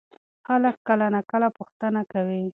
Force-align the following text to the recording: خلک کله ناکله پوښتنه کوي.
خلک 0.45 0.75
کله 0.87 1.05
ناکله 1.15 1.47
پوښتنه 1.57 2.01
کوي. 2.11 2.43